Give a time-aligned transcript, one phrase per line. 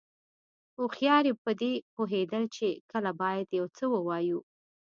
[0.77, 4.39] هوښیاري پدې پوهېدل دي چې کله باید یو څه ووایو.